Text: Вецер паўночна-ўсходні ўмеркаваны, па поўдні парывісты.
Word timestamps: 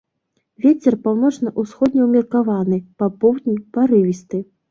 Вецер 0.63 0.95
паўночна-ўсходні 1.03 2.01
ўмеркаваны, 2.09 2.81
па 3.01 3.11
поўдні 3.25 3.55
парывісты. 3.79 4.43